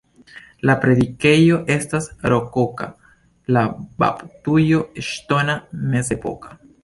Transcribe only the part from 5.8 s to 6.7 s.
mezepoka.